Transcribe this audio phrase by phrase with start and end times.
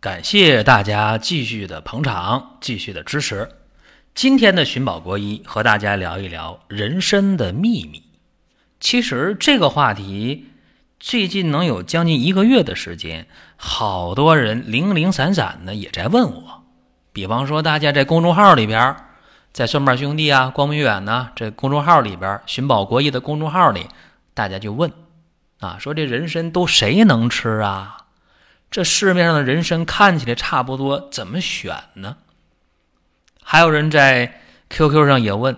[0.00, 3.48] 感谢大家继续的捧场，继续的支持。
[4.14, 8.04] 今天的寻宝国医和大家聊一聊人参的秘密。
[8.78, 10.50] 其实这个话题
[11.00, 13.26] 最近能有将近一个月的时间，
[13.56, 16.62] 好多人零零散散的也在问我。
[17.12, 18.94] 比方说，大家在公众号里边，
[19.52, 23.88] 在蒜瓣兄弟啊、光明远呐这公众号里边，寻宝国医的公众号里，
[24.32, 24.92] 大家就问
[25.58, 27.97] 啊，说这人参都谁能吃啊？
[28.70, 32.18] 这市面上的人参看起来差不多，怎么选呢？
[33.42, 35.56] 还有人在 QQ 上也问，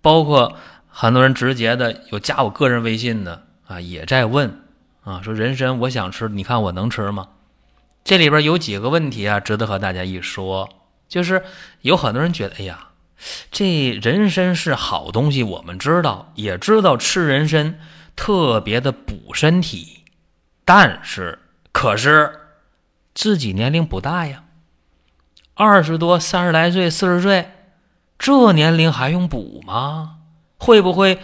[0.00, 0.56] 包括
[0.88, 4.62] 很多人直接的有加我个人微信的啊，也在问
[5.04, 7.28] 啊，说人参我想吃，你看我能吃吗？
[8.04, 10.66] 这里边有几个问题啊，值得和大家一说，
[11.08, 11.44] 就是
[11.82, 12.88] 有很多人觉得，哎呀，
[13.50, 17.78] 这人参是好东西，我们知道，也知道吃人参
[18.16, 20.04] 特别的补身体，
[20.64, 21.38] 但是。
[21.80, 22.40] 可是
[23.14, 24.42] 自己年龄不大呀，
[25.54, 27.52] 二十多、三十来岁、四十岁，
[28.18, 30.16] 这年龄还用补吗？
[30.58, 31.20] 会不会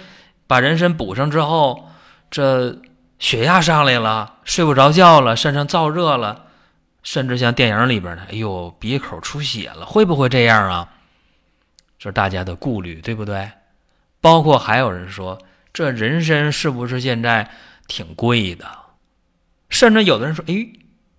[0.46, 1.90] 把人参补上之后，
[2.30, 2.80] 这
[3.18, 6.44] 血压上来了，睡不着觉了，身上燥热了，
[7.02, 10.88] 甚至像电影里边的，哎呦，鼻口出血了，会不会这样啊？
[11.98, 13.50] 这是大家的顾虑，对不对？
[14.20, 15.36] 包括还有人说，
[15.72, 17.50] 这人参是不是现在
[17.88, 18.83] 挺贵的？
[19.74, 20.68] 甚至有的人说：“哎，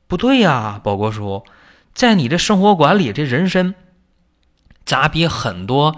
[0.08, 1.46] 不对呀，宝国叔，
[1.94, 3.76] 在你这生活馆里，这人参
[4.86, 5.98] 咋比很多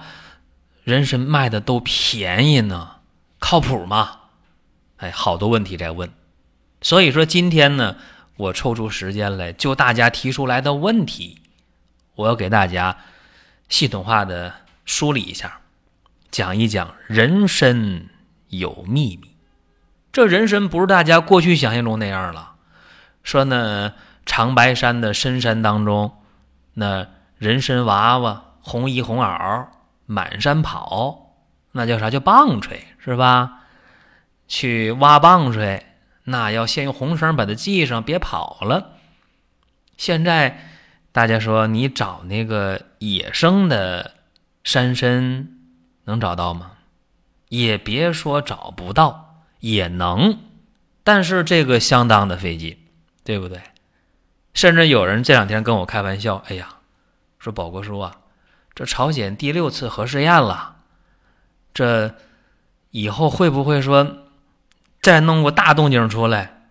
[0.83, 2.95] 人参卖的都便宜呢？
[3.37, 4.21] 靠谱吗？”
[4.97, 6.11] 哎，好多问题在问。
[6.81, 7.97] 所以说，今天呢，
[8.37, 11.37] 我抽出时间来就大家提出来的问题，
[12.15, 12.97] 我要给大家
[13.69, 14.51] 系统化的
[14.83, 15.61] 梳理一下，
[16.31, 18.07] 讲一讲人参
[18.49, 19.36] 有秘密。
[20.17, 22.53] 这人参不是大家过去想象中那样了。
[23.21, 23.93] 说呢，
[24.25, 26.11] 长白山的深山当中，
[26.73, 27.05] 那
[27.37, 29.67] 人参娃娃红衣红袄
[30.07, 31.35] 满山跑，
[31.73, 33.59] 那叫啥叫棒槌是吧？
[34.47, 35.85] 去挖棒槌，
[36.23, 38.93] 那要先用红绳把它系上，别跑了。
[39.97, 40.65] 现在
[41.11, 44.13] 大家说，你找那个野生的
[44.63, 45.47] 山参
[46.05, 46.71] 能找到吗？
[47.49, 49.26] 也别说找不到。
[49.59, 50.37] 也能，
[51.03, 52.77] 但是这个相当的费劲，
[53.23, 53.61] 对不对？
[54.53, 56.69] 甚至有人这两天跟我开玩笑：“哎呀，
[57.37, 58.15] 说宝国叔啊，
[58.73, 60.77] 这朝鲜第六次核试验了，
[61.73, 62.15] 这
[62.91, 64.25] 以后会不会说
[65.01, 66.61] 再弄个大动静出来，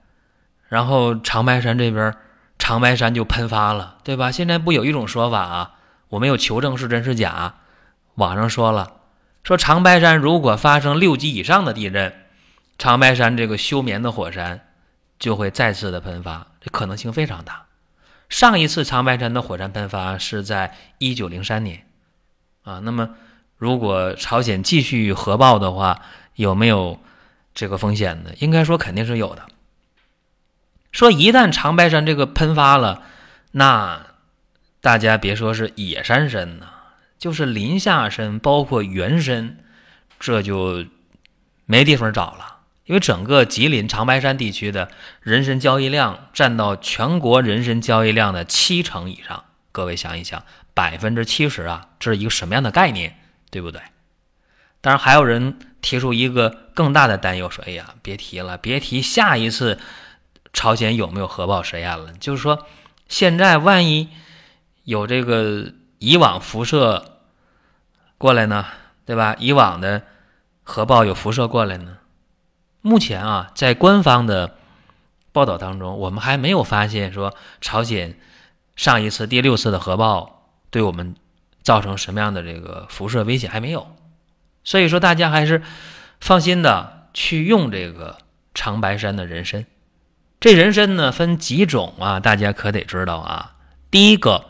[0.69, 2.13] 然后长白山这边
[2.59, 4.33] 长白山就喷发了，对吧？
[4.33, 5.75] 现在不有一种说法啊，
[6.09, 7.55] 我没有求证是真是假，
[8.17, 8.95] 网上说了，
[9.45, 12.13] 说长白山如果发生六级以上的地震。”
[12.79, 14.69] 长白山这个休眠的火山
[15.19, 17.67] 就会再次的喷发，这可能性非常大。
[18.29, 21.87] 上一次长白山的火山喷发是在一九零三年，
[22.65, 23.11] 啊，那么
[23.57, 26.03] 如果朝鲜继续核爆的话，
[26.35, 27.01] 有没有
[27.55, 28.31] 这个风险呢？
[28.39, 29.47] 应该说肯定是有的。
[30.93, 33.03] 说一旦长白山这个喷发了，
[33.53, 34.07] 那
[34.81, 36.67] 大家别说是野山参呐，
[37.19, 39.57] 就是林下参，包括原参，
[40.19, 40.85] 这就
[41.65, 42.56] 没地方找了。
[42.87, 44.89] 因为整个吉林长白山地区的
[45.21, 53.19] 人参交易量占到全国人参交易量的七成以上，各位想一想，百分之七十啊，这是一个什么样的概念，
[53.51, 53.81] 对不对？
[54.81, 59.81] 当然，还有人提出一个更大的担忧，说：“哎呀，别提了，别提下一次
[60.53, 62.13] 朝鲜有没有核爆实验了。
[62.21, 62.67] 就是说，
[63.09, 64.09] 现在万一
[64.85, 67.19] 有这个以往辐射
[68.17, 68.65] 过来呢，
[69.05, 69.35] 对吧？
[69.41, 70.03] 以往的
[70.63, 71.97] 核爆有辐射过来呢？”
[72.87, 74.55] 目前啊，在官方的
[75.33, 78.17] 报道当中，我们还没有发现说朝鲜
[78.77, 81.17] 上一次第六次的核爆对我们
[81.65, 83.89] 造成什么样的这个辐射危险还没有，
[84.63, 85.63] 所以说大家还是
[86.21, 88.19] 放心的去用这个
[88.55, 89.67] 长白山的人参。
[90.39, 92.21] 这人参呢分几种啊？
[92.21, 93.57] 大家可得知道啊。
[93.91, 94.45] 第一个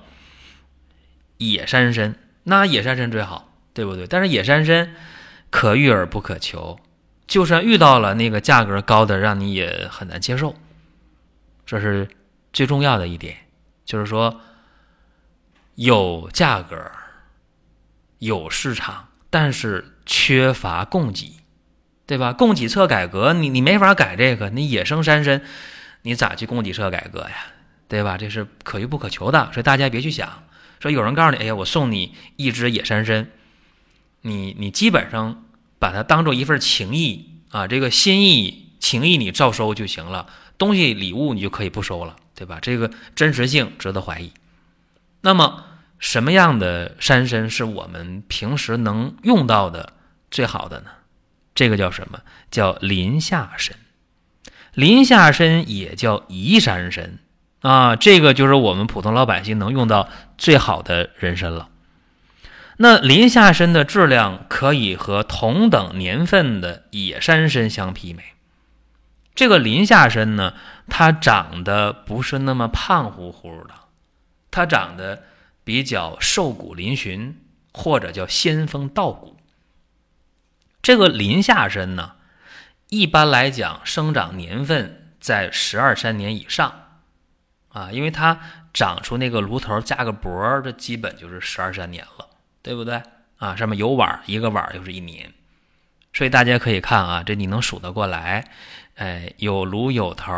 [1.38, 4.06] 野山参，那野山参最好，对不对？
[4.06, 4.94] 但是野山参
[5.48, 6.78] 可遇而不可求。
[7.26, 10.54] 就算遇到了那个价格高的，让你也很难接受。
[11.64, 12.08] 这是
[12.52, 13.36] 最重要的一点，
[13.84, 14.40] 就是说
[15.74, 16.90] 有价格、
[18.18, 21.40] 有市场，但是缺乏供给，
[22.06, 22.32] 对吧？
[22.32, 25.42] 供给侧改革，你你没法改这个，你野生山参，
[26.02, 27.34] 你咋去供给侧改革呀？
[27.88, 28.16] 对吧？
[28.16, 30.44] 这是可遇不可求的，所以大家别去想。
[30.78, 33.28] 说有人告诉你，哎呀，我送你一只野山参，
[34.20, 35.45] 你你基本上
[35.78, 40.26] 把它当做一份情谊啊，这个心意情谊你照收就行了，
[40.58, 42.58] 东西礼物你就可以不收了，对吧？
[42.60, 44.32] 这个真实性值得怀疑。
[45.20, 45.64] 那么
[45.98, 49.92] 什么样的山参是我们平时能用到的
[50.30, 50.90] 最好的呢？
[51.54, 52.20] 这个叫什么？
[52.50, 53.76] 叫林下参。
[54.74, 57.18] 林下参也叫移山参。
[57.60, 61.68] 啊，这个就是我们普通老百姓能用到最好的人参了。
[62.78, 68.34] 那林下参的质量可以和同等年份的野山参相媲美。
[69.34, 70.54] 这个林下参呢，
[70.88, 73.74] 它长得不是那么胖乎乎的，
[74.50, 75.24] 它长得
[75.64, 77.34] 比较瘦骨嶙峋，
[77.72, 79.36] 或者叫仙风道骨。
[80.82, 82.12] 这个林下参呢，
[82.88, 86.82] 一般来讲生长年份在十二三年以上。
[87.68, 88.40] 啊，因为它
[88.72, 92.26] 长出那个芦头加个脖，这基本就是十二三年了，
[92.66, 93.00] 对不对？
[93.38, 95.32] 啊，上面有碗，一个碗就是一年，
[96.12, 98.44] 所以大家可以看啊，这你能数得过来？
[98.96, 100.32] 哎，有炉有头，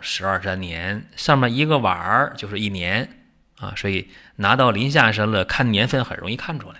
[0.00, 3.08] 十二三年，上面一个碗就是一年
[3.58, 6.76] 啊，所以拿到林下参了，看年份很容易看出来。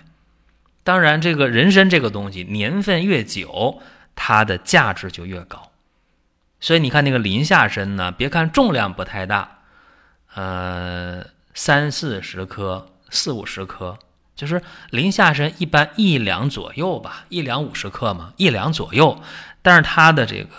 [0.85, 3.81] 当然，这个人参这个东西，年份越久，
[4.15, 5.71] 它的价值就越高。
[6.61, 9.59] 所以你看那个林下参呢，别看重量不太大。
[10.35, 13.97] 呃，三四十颗，四五十颗，
[14.35, 19.21] 就是临下参一般一两左右吧，一两五十克嘛，一两左右。
[19.61, 20.49] 但是它的这个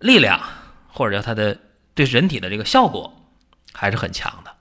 [0.00, 0.40] 力量，
[0.88, 1.58] 或者叫它的
[1.94, 3.24] 对人体的这个效果，
[3.72, 4.52] 还是很强的。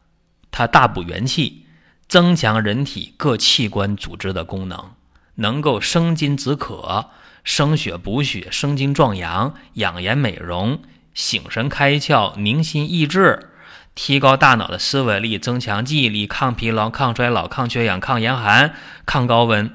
[0.51, 1.65] 它大补元气，
[2.07, 4.91] 增强人体各器官组织的功能，
[5.35, 7.09] 能够生津止渴、
[7.43, 10.81] 生血补血、生津壮阳、养颜美容、
[11.13, 13.49] 醒神开窍、宁心益智。
[13.95, 18.73] 提高大脑的思维力，增强记忆力，抗疲劳、抗衰老、抗缺氧、抗严寒、
[19.05, 19.71] 抗高温，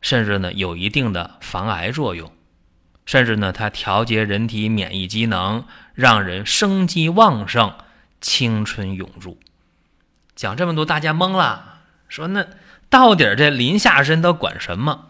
[0.00, 2.32] 甚至呢有一定的防癌作用。
[3.06, 5.64] 甚至呢，它调节人体免疫机能，
[5.94, 7.74] 让人生机旺盛、
[8.20, 9.40] 青春永驻。
[10.36, 12.46] 讲这么多，大家懵了，说那
[12.88, 15.08] 到底这林下参都管什么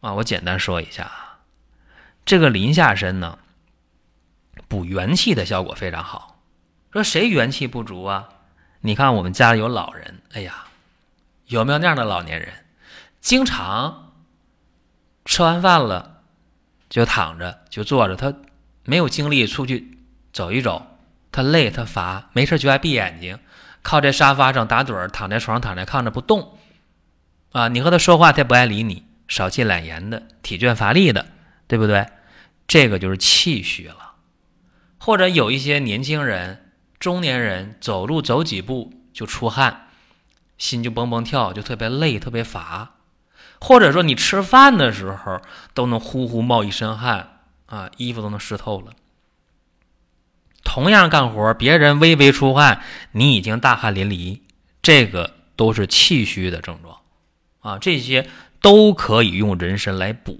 [0.00, 0.14] 啊？
[0.14, 1.38] 我简单说一下啊，
[2.24, 3.38] 这个林下参呢，
[4.66, 6.29] 补元气的效果非常好。
[6.92, 8.28] 说谁元气不足啊？
[8.80, 10.64] 你看我们家里有老人，哎呀，
[11.46, 12.48] 有没有那样的老年人？
[13.20, 14.12] 经常
[15.24, 16.22] 吃完饭了
[16.88, 18.34] 就躺着就坐着，他
[18.84, 19.98] 没有精力出去
[20.32, 20.98] 走一走，
[21.30, 23.38] 他累他乏，没事就爱闭眼睛，
[23.82, 26.58] 靠在沙发上打盹儿，躺在床上躺在炕上不动
[27.52, 27.68] 啊。
[27.68, 31.26] 你和他说话，他不爱理你，少气懒言的，体倦乏力的，
[31.68, 32.08] 对不对？
[32.66, 34.14] 这个就是气虚了，
[34.98, 36.66] 或者有一些年轻人。
[37.00, 39.88] 中年人走路走几步就出汗，
[40.58, 42.96] 心就蹦蹦跳，就特别累，特别乏。
[43.58, 45.40] 或者说你吃饭的时候
[45.72, 48.92] 都能呼呼冒一身汗啊，衣服都能湿透了。
[50.62, 54.40] 同样干活，别人微微出汗，你已经大汗淋漓，
[54.82, 56.98] 这个都是气虚的症状
[57.60, 57.78] 啊。
[57.78, 58.28] 这些
[58.60, 60.38] 都可以用人参来补。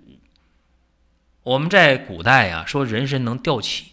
[1.42, 3.92] 我们在古代呀，说人参能调气，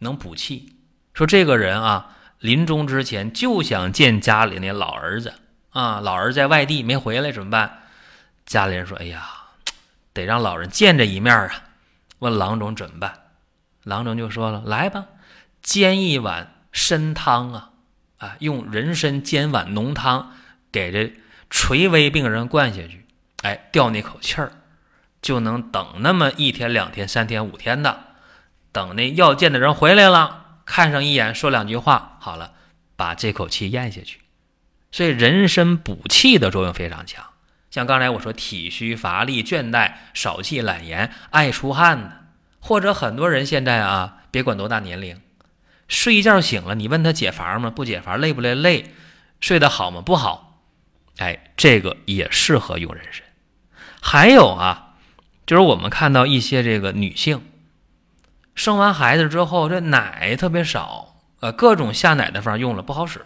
[0.00, 0.74] 能补气。
[1.20, 5.34] 说这个人啊，临终之前就想见家里那老儿子
[5.68, 7.82] 啊，老儿在外地没回来怎么办？
[8.46, 9.22] 家里人说：“哎呀，
[10.14, 11.64] 得让老人见这一面啊。”
[12.20, 13.12] 问郎中怎么办？
[13.84, 15.04] 郎中就说了：“来吧，
[15.60, 17.70] 煎一碗参汤啊，
[18.16, 20.32] 啊，用人参煎碗浓汤
[20.72, 21.12] 给这
[21.50, 23.04] 垂危病人灌下去，
[23.42, 24.52] 哎，吊那口气儿，
[25.20, 28.04] 就能等那么一天、两天、三天、五天的，
[28.72, 30.38] 等那要见的人回来了。”
[30.70, 32.52] 看上一眼，说两句话，好了，
[32.94, 34.20] 把这口气咽下去。
[34.92, 37.24] 所以人参补气的作用非常强。
[37.72, 42.24] 像刚才我说，体虚乏力、倦怠、少气懒言、爱出汗的，
[42.60, 45.20] 或者很多人现在啊，别管多大年龄，
[45.88, 47.68] 睡一觉醒了，你问他解乏吗？
[47.68, 48.54] 不解乏，累不累？
[48.54, 48.94] 累。
[49.40, 50.00] 睡得好吗？
[50.00, 50.62] 不好。
[51.16, 53.22] 哎，这个也适合用人参。
[54.00, 54.94] 还有啊，
[55.44, 57.42] 就是我们看到一些这个女性。
[58.54, 63.24] 生完孩子之后，这奶特别少，呃，各种下奶的方用了不好使，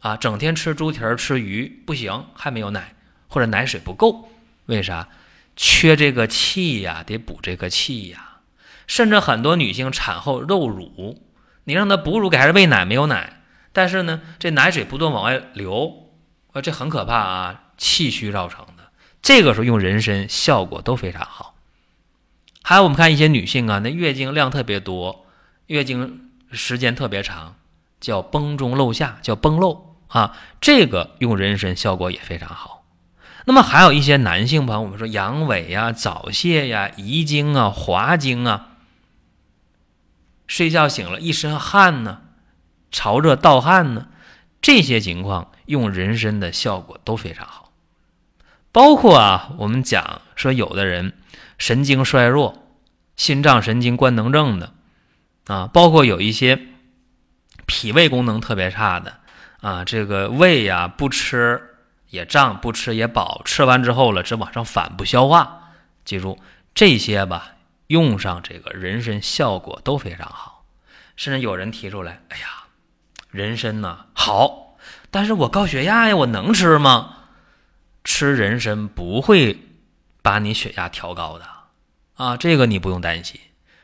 [0.00, 2.94] 啊，整天吃猪蹄儿吃鱼不行，还没有奶，
[3.28, 4.28] 或者奶水不够，
[4.66, 5.08] 为啥？
[5.56, 8.40] 缺这个气呀，得补这个气呀。
[8.86, 11.22] 甚至很多女性产后肉乳，
[11.64, 13.40] 你让她哺乳给孩子喂奶没有奶，
[13.72, 16.10] 但是呢，这奶水不断往外流，
[16.52, 18.84] 啊，这很可怕啊，气虚造成的。
[19.22, 21.53] 这个时候用人参效果都非常好。
[22.66, 25.26] 还有我们看一些女性啊，那月经量特别多，
[25.66, 27.56] 月经时间特别长，
[28.00, 32.82] 叫崩中漏下，叫崩漏啊，这个用人参效果也非常好。
[33.44, 38.68] 那么还有一些男性朋友，我们说阳痿呀、早泄呀、遗精啊、滑精啊，
[40.46, 42.22] 睡觉醒了一身汗呢，
[42.90, 44.08] 潮热盗汗呢，
[44.62, 47.72] 这些情况用人参的效果都非常好。
[48.72, 51.12] 包括啊，我们讲说有的人
[51.64, 52.68] 神经衰弱、
[53.16, 54.74] 心脏神经官能症的
[55.46, 56.60] 啊，包括有一些
[57.64, 59.20] 脾胃功能特别差的
[59.62, 61.70] 啊，这个胃呀不吃。
[62.10, 65.72] 也胀，不吃也饱，吃完之后了，只往上反不消化。
[66.04, 66.38] 记住
[66.74, 67.54] 这些吧，
[67.86, 70.66] 用上这个人参效果都非常好。
[71.16, 72.66] 甚至有人提出来，哎呀，
[73.30, 74.76] 人参呢好，
[75.10, 77.16] 但是我高血压呀，我能吃吗？
[78.04, 79.58] 吃人参不会
[80.20, 81.44] 把你血压调高的
[82.14, 83.40] 啊，这个你不用担心。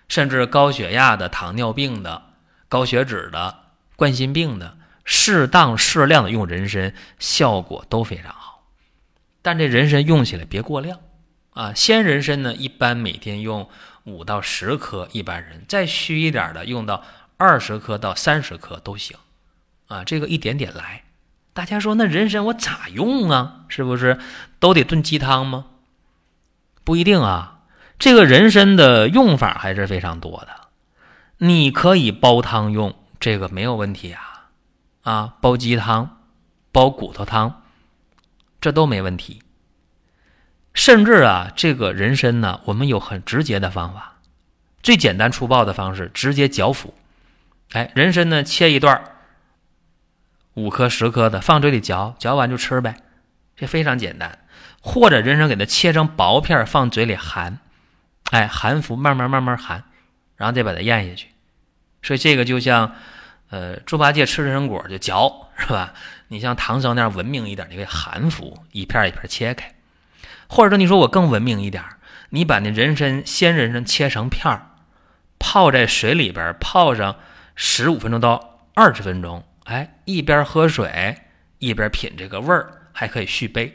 [0.09, 2.23] 甚至高血压的、糖尿病的、
[2.69, 3.59] 高血脂的、
[3.97, 4.77] 冠心病的。
[5.13, 8.69] 适当适量的用人参，效果都非常好，
[9.43, 11.01] 但这人参用起来别过量
[11.53, 11.75] 啊。
[11.75, 13.69] 鲜人参呢，一般每天用
[14.05, 17.03] 五到十颗，一般人再虚一点的，用到
[17.39, 19.17] 二十颗到三十颗都行
[19.89, 20.05] 啊。
[20.05, 21.03] 这个一点点来。
[21.53, 23.65] 大家说那人参我咋用啊？
[23.67, 24.21] 是不是
[24.61, 25.67] 都得炖鸡汤吗？
[26.85, 27.60] 不一定啊。
[28.01, 30.69] 这个人参的用法还是非常多的，
[31.37, 34.49] 你可以煲汤用，这个没有问题啊。
[35.03, 36.23] 啊，煲鸡汤、
[36.73, 37.63] 煲骨头汤，
[38.59, 39.43] 这都没问题。
[40.73, 44.15] 甚至啊，这个人参呢，我们有很直接的方法，
[44.83, 46.95] 最简单粗暴的方式，直接嚼服。
[47.73, 49.03] 哎，人参呢，切一段
[50.55, 52.97] 五颗、十颗的，放嘴里嚼，嚼完就吃呗，
[53.55, 54.39] 这非常简单。
[54.81, 57.59] 或者人参给它切成薄片，放嘴里含，
[58.31, 59.85] 哎，含服，慢慢慢慢含，
[60.37, 61.29] 然后再把它咽下去。
[62.03, 62.95] 所以这个就像。
[63.53, 65.93] 呃，猪八戒吃人参果就嚼，是吧？
[66.29, 69.75] 你像唐僧那样文明一点，你可以含服，一片一片切开。
[70.49, 71.83] 或者说，你说我更文明一点，
[72.29, 74.71] 你把那人参鲜人参切成片儿，
[75.41, 77.17] 泡在水里边泡上
[77.57, 81.17] 十五分钟到二十分钟，哎，一边喝水
[81.59, 83.75] 一边品这个味儿，还可以续杯。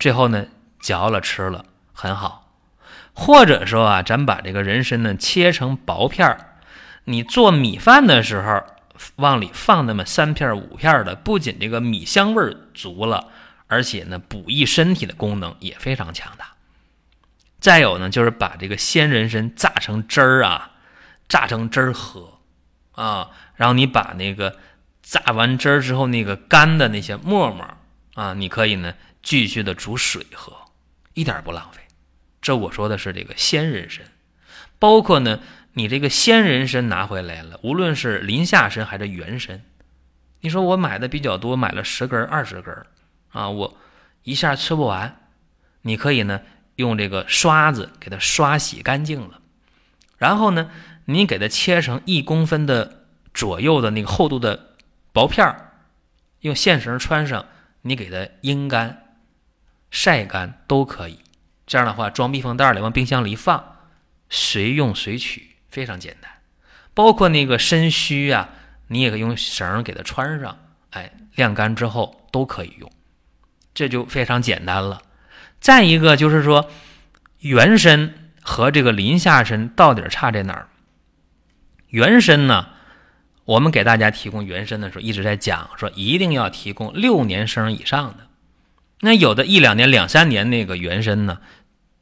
[0.00, 0.46] 最后呢，
[0.80, 2.45] 嚼了吃了很好。
[3.16, 6.58] 或者说啊，咱把这个人参呢切成薄片儿，
[7.04, 8.62] 你做米饭的时候。
[9.16, 13.28] 往里放那么三片五片的，不仅这个米香味儿足了，
[13.66, 16.54] 而且呢补益身体的功能也非常强大。
[17.60, 20.70] 再有呢，就是把这个鲜人参榨成汁儿啊，
[21.28, 22.38] 榨成汁儿喝
[22.92, 24.56] 啊，然后你把那个
[25.02, 27.66] 榨完汁儿之后那个干的那些沫沫
[28.14, 30.56] 啊，你可以呢继续的煮水喝，
[31.12, 31.85] 一点不浪费。
[32.46, 34.04] 这我说的是这个鲜人参，
[34.78, 35.40] 包括呢。
[35.78, 39.60] 你这个鲜人参拿回来了，无论是临夏参还是原参，
[40.40, 42.74] 你说我买的比较多，买了十根、二十根
[43.28, 43.76] 啊，我
[44.22, 45.28] 一下吃不完。
[45.82, 46.40] 你可以呢
[46.76, 49.42] 用这个刷子给它刷洗干净了，
[50.16, 50.70] 然后呢
[51.04, 54.76] 你给它切成一公分的左右的那个厚度的
[55.12, 55.54] 薄片，
[56.40, 57.44] 用线绳穿上，
[57.82, 59.18] 你给它阴干、
[59.90, 61.18] 晒干都可以。
[61.66, 63.76] 这样的话装密封袋里，往冰箱里一放，
[64.30, 65.56] 随用随取。
[65.68, 66.30] 非常简单，
[66.94, 68.48] 包括那个参须啊，
[68.86, 70.56] 你也可以用绳给它穿上，
[70.92, 72.90] 哎，晾干之后都可以用，
[73.74, 75.02] 这就非常简单了。
[75.60, 76.70] 再一个就是说，
[77.40, 80.68] 原参和这个临下参到底差在哪儿？
[81.88, 82.68] 原参呢，
[83.44, 88.28] 我们给大家提供原参的时候一直在讲说，一定要提供六年生以上的。
[89.00, 91.38] 那有的一两年、两三年那个原参呢，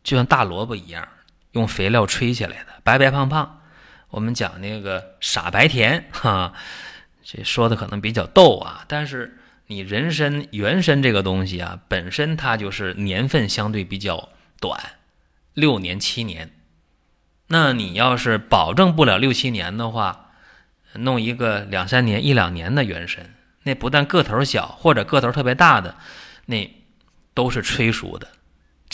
[0.05, 1.09] 就像大萝卜一样，
[1.53, 3.63] 用肥料吹起来的，白白胖胖。
[4.11, 6.53] 我们讲那个傻白甜，哈，
[7.25, 8.85] 这说的可能比较逗啊。
[8.87, 14.29] 但是你人参原参这个东西啊，本身它就是年份相对比较
[14.61, 14.79] 短，
[15.55, 16.53] 六年七年。
[17.49, 20.31] 那你要是保证不了六七年的话，
[20.93, 23.35] 弄一个两三年、一两年的原参，
[23.65, 25.97] 那不但个头小，或者个头特别大的，
[26.47, 26.71] 那
[27.33, 28.29] 都是催熟的。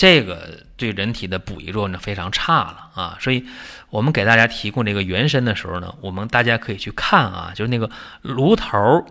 [0.01, 3.45] 这个对人体的补益作用非常差了啊，所以
[3.91, 7.91] 我们给大家提供这个原参的时候呢，我们大家可以去看啊，就是那个
[8.23, 9.05] 芦头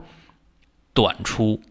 [0.95, 1.61] 短粗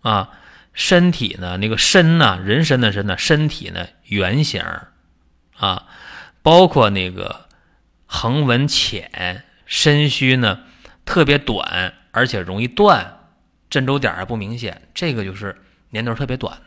[0.00, 0.30] 啊，
[0.72, 4.64] 身体呢，那个身呢，人参的参呢，身体呢圆形
[5.58, 5.86] 啊，
[6.40, 7.44] 包括那个
[8.06, 10.60] 横纹浅，身须呢
[11.04, 13.18] 特别短，而且容易断，
[13.68, 15.54] 针灸点还不明显，这个就是
[15.90, 16.58] 年头特别短。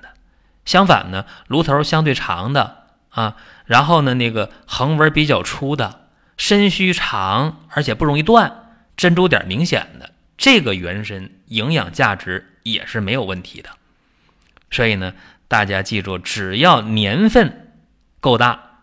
[0.70, 13.72] 相反呢，炉头相对长的啊，然后呢那个横纹比较粗的，身须长而且不容易断，珍珠点明显的，这个原参营养价值也是没有问题的。
[14.70, 15.16] 所以呢，
[15.48, 17.74] 大家记住，只要年份
[18.20, 18.82] 够大，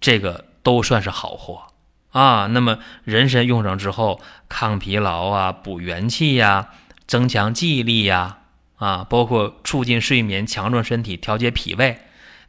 [0.00, 1.68] 这个都算是好货
[2.10, 2.48] 啊。
[2.48, 6.70] 那么人参用上之后，抗疲劳啊，补元气呀，
[7.06, 8.37] 增强记忆力呀，
[8.78, 11.98] 啊包括促进睡眠、强壮身体、调节脾胃、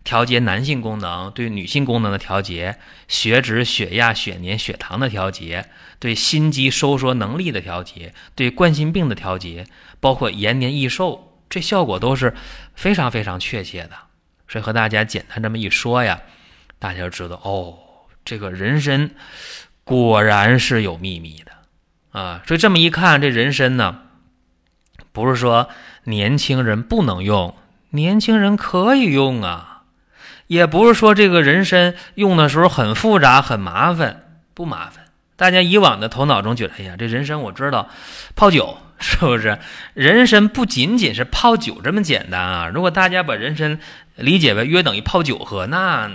[0.03, 5.69] 调节男性功能、对女性功能的调节、血脂、血压、血粘、血糖的调节、
[5.99, 9.65] 对心肌收缩能力的调节、对冠心病的调节，
[9.99, 11.25] 包括延年益寿。
[11.49, 12.35] 这效果都是
[12.75, 13.93] 非常非常确切的，
[14.47, 16.21] 所以和大家简单这么一说呀，
[16.77, 17.75] 大家就知道哦，
[18.23, 19.09] 这个人参
[19.83, 22.43] 果然是有秘密的啊。
[22.45, 24.01] 所以这么一看，这人参呢，
[25.11, 25.69] 不是说
[26.09, 27.55] 年轻人不能用，
[27.91, 29.83] 年轻人可以用啊，
[30.47, 34.23] 也不是说这个人参用的时候很复杂很麻烦，
[34.53, 35.05] 不麻烦。
[35.35, 37.89] 大家以往的头脑中觉得，哎呀，这人参我知道
[38.35, 38.77] 泡酒。
[39.01, 39.57] 是不是
[39.93, 42.67] 人参不仅仅是泡酒这么简单啊？
[42.67, 43.79] 如果大家把人参
[44.17, 46.11] 理解为约等于泡酒喝，那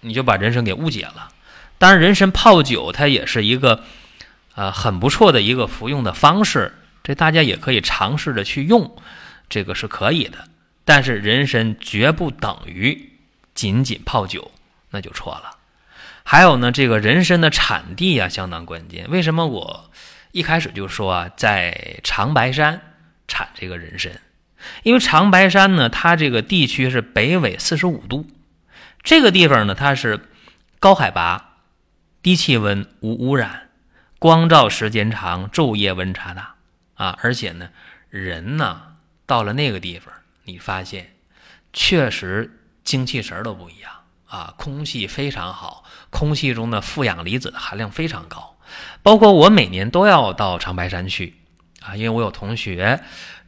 [0.00, 1.28] 你就把人参给误解了。
[1.76, 3.82] 当然，人参泡酒它也是一个
[4.54, 6.72] 呃很不错的一个服用的方式，
[7.02, 8.96] 这大家也可以尝试着去用，
[9.52, 10.48] 这个是可以的。
[10.84, 13.12] 但是人参绝不等于
[13.54, 14.50] 仅仅泡酒，
[14.90, 15.58] 那就错了。
[16.24, 19.10] 还有呢，这个人参的产地啊相当关键。
[19.10, 19.90] 为什么我？
[20.32, 22.80] 一开始就说啊，在长白山
[23.28, 24.12] 产这个人参，
[24.82, 28.26] 因为长白山呢，它这个地区是北纬四十五度，
[29.02, 30.28] 这个地方呢，它是
[30.80, 31.58] 高海拔、
[32.22, 33.68] 低气温、无污染、
[34.18, 36.54] 光照时间长、昼夜温差大
[36.94, 37.68] 啊，而且呢，
[38.08, 38.91] 人呢
[39.32, 40.12] 到了那个地方，
[40.44, 41.14] 你发现
[41.72, 43.90] 确实精气神都不一样
[44.26, 48.58] 啊，空气非常好，空气中的负氧离子含量非常高。
[49.02, 51.34] 包括我每年都要到长白山去
[51.80, 53.00] 啊，因为我有同学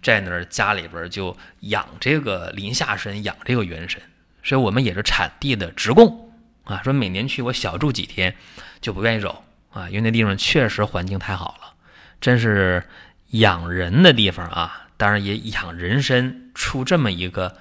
[0.02, 4.00] 在那儿家里边就养这个林下参，养这个元参，
[4.42, 6.32] 所以我们也是产地的直供
[6.64, 6.80] 啊。
[6.82, 8.34] 说每年去我小住几天
[8.80, 11.74] 就不愿意走啊，因为那地方确实环境太好了，
[12.22, 12.88] 真是
[13.32, 14.80] 养人的地方啊。
[14.96, 17.56] 当然也养人参出这么一个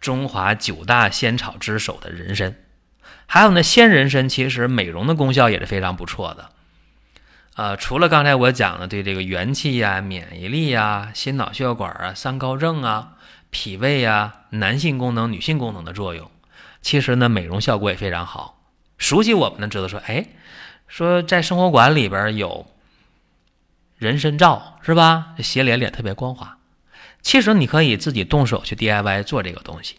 [0.00, 2.54] 中华九大仙草之首的人参，
[3.26, 6.50] 还有呢鲜人参，其实美容的功效也是非常不错的。
[7.56, 13.14] 呃，除了刚才我讲的对这个元气呀、免疫力呀、心脑血管啊、三高症啊、
[13.50, 16.30] 脾胃啊、男性功能、女性功能的作用，
[16.82, 18.62] 其实呢，美容效果也非常好。
[18.98, 20.26] 熟悉我们的知道说，哎，
[20.86, 22.66] 说在生活馆里边有
[23.96, 25.34] 人参皂是吧？
[25.38, 26.55] 洗脸脸特别光滑。
[27.26, 29.96] 其实你可以自己动手去 DIY 做这个东西。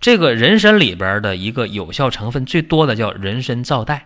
[0.00, 4.02] 这个人参里边的一个有效成分最多的叫人参皂苷。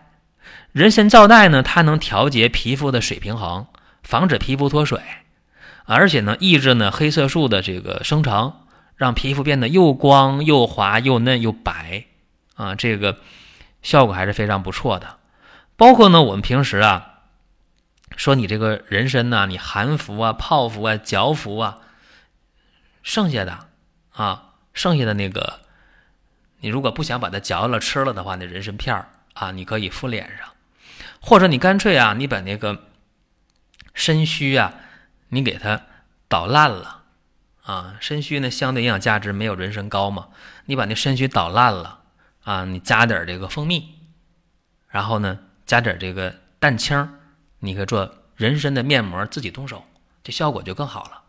[0.70, 3.66] 人参皂苷呢，它能调节皮肤的水平衡，
[4.02, 5.00] 防止皮肤脱水，
[5.87, 8.52] 而且呢，抑制呢黑色素的这个生成，
[8.94, 12.04] 让皮肤变得又光又滑又嫩又白
[12.57, 13.16] 啊，这个
[13.80, 15.16] 效果还是非常不错的。
[15.78, 17.20] 包括呢，我们平时啊，
[18.16, 21.78] 说你这个人参呢，你含服啊、泡服啊、嚼服啊，
[23.05, 23.69] 剩下的
[24.14, 25.61] 啊，剩下的那个，
[26.59, 30.49] 你如果不想把它嚼了吃了的话，那人参片儿啊，你可以敷脸上。
[31.21, 32.87] 或者你干脆啊，你把那个
[33.95, 34.75] 参须啊，
[35.29, 35.83] 你给它
[36.29, 37.03] 捣烂了
[37.62, 37.99] 啊。
[38.01, 40.29] 参须呢，相对营养价值没有人参高嘛。
[40.64, 42.01] 你把那参须捣烂了
[42.43, 43.99] 啊，你加点这个蜂蜜，
[44.88, 47.19] 然后呢，加点这个蛋清，
[47.59, 49.85] 你可以做人参的面膜，自己动手，
[50.23, 51.24] 这效果就更好了。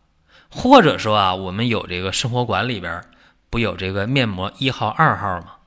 [0.56, 3.04] 或者说啊，我们有这个生活馆里边
[3.50, 5.58] 不有这个面膜一号、二号吗？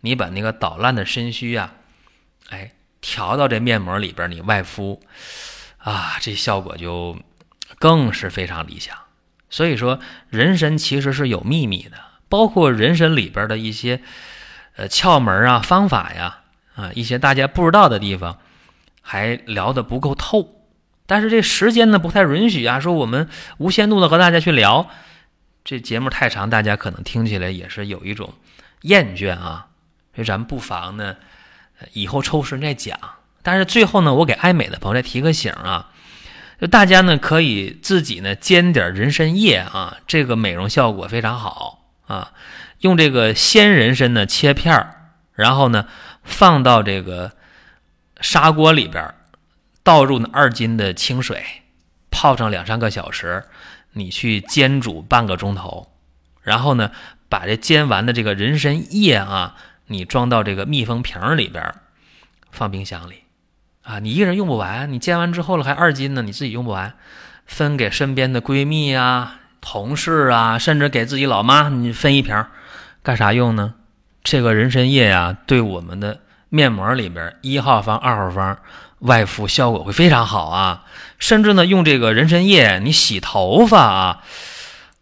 [0.00, 1.74] 你把那个捣烂的参须啊，
[2.48, 2.72] 哎。
[3.02, 5.00] 调到这面膜里边，你外敷，
[5.78, 7.16] 啊，这效果就
[7.78, 8.94] 更是非常理想。
[9.48, 9.98] 所以说，
[10.28, 11.96] 人参其实是有秘密的，
[12.28, 14.02] 包括人参里边的一些
[14.76, 16.40] 呃窍门啊、方法呀，
[16.74, 18.38] 啊，一些大家不知道的地方，
[19.00, 20.59] 还聊得不够透。
[21.10, 24.88] 但是这时间呢不太允许啊，说我们无限度的和大家去聊，
[25.64, 28.32] 这节目太长，大家可能听起来也是有一种
[28.82, 29.66] 厌倦啊。
[30.14, 31.16] 所以咱们不妨呢。
[31.94, 32.96] 以后抽时间再讲，
[33.42, 35.88] 但是最后呢，我给爱美的朋友再提个醒啊，
[36.60, 42.30] 就大家呢可以自己呢煎点人参叶啊，这个美容效果非常好啊。
[42.80, 44.94] 用这个鲜人参呢切片儿，
[45.32, 45.86] 然后呢
[46.22, 47.32] 放到这个
[48.20, 49.12] 砂锅里边，
[49.90, 51.44] 倒入呢二斤的清水，
[52.12, 53.46] 泡上两三个小时，
[53.94, 55.90] 你去煎煮半个钟头，
[56.42, 56.92] 然后呢
[57.28, 59.56] 把这煎完的这个人参叶啊，
[59.88, 61.74] 你装到这个密封瓶里边，
[62.52, 63.24] 放冰箱里。
[63.82, 66.94] 啊，你一个人用不完，你煎完之后了还二斤呢，你自己用不完，
[67.44, 72.46] 分给身边的闺蜜啊、同事啊，甚至给自己老妈，你分一瓶，
[73.02, 73.74] 干啥用呢？
[74.22, 78.56] 这个人参叶呀，对我们的面膜里边一号方、二号方
[79.00, 80.84] 外敷效果会非常好啊，
[81.18, 84.24] 甚至呢，用这个人参液你洗头发啊，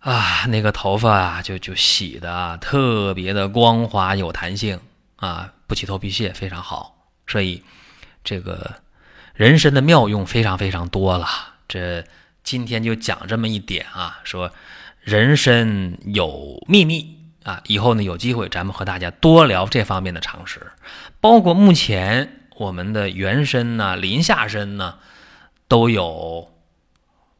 [0.00, 4.80] 啊，那个头发啊就就洗的特别的光滑有弹性
[5.16, 7.62] 啊，不起头皮屑，非常好，所以。
[8.24, 8.74] 这个
[9.32, 11.26] 人参的妙用非常非常多了，
[11.66, 12.04] 这
[12.42, 14.52] 今天就讲这么一点啊，说
[15.00, 20.60] 人参有秘密啊，以后呢有机会咱们和大家多聊这方面的常识，
[21.22, 24.96] 包括目前我们的原参呢、临夏参呢
[25.66, 26.52] 都有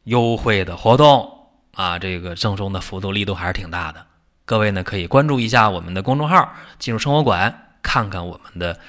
[0.05, 4.07] 优惠的活动啊，这个赠送的幅度力度还是挺大的，
[4.45, 8.79] 各位呢可以关注一下我们的公众号，进入生活馆看看我们的。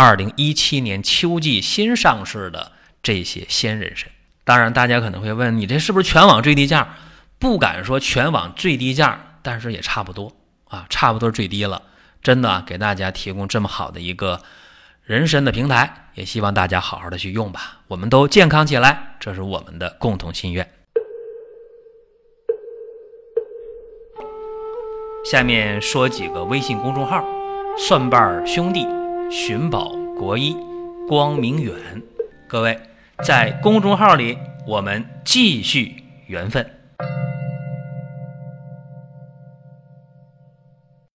[0.00, 2.70] 二零一七年秋季新上市的
[3.02, 4.08] 这些鲜人参，
[4.44, 6.94] 当然大家可能会问，你这是不是全网最低价？
[7.40, 10.32] 不敢说全网最低价，但是也差不多
[10.68, 11.82] 啊，差不多最低了。
[12.22, 14.40] 真的给大家提供这么好的一个
[15.08, 17.80] 人参的平台，也希望大家好好的去用吧。
[17.88, 20.70] 我们都健康起来，这是我们的共同心愿。
[25.24, 27.24] 下面说几个微信公众号：
[27.78, 28.86] 蒜瓣兄弟。
[29.30, 30.54] 寻宝国医，
[31.08, 31.74] 光明远，
[32.46, 32.78] 各位
[33.24, 36.77] 在公众号里，我们继续缘分。